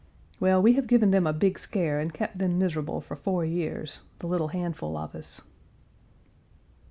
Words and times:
Well, 0.39 0.59
we 0.59 0.73
have 0.73 0.87
given 0.87 1.11
them 1.11 1.27
a 1.27 1.31
big 1.33 1.59
scare 1.59 1.99
and 1.99 2.11
kept 2.11 2.39
them 2.39 2.57
miserable 2.57 3.01
for 3.01 3.15
four 3.15 3.45
years 3.45 4.01
the 4.17 4.25
little 4.25 4.47
handful 4.47 4.97
of 4.97 5.13
us. 5.13 5.41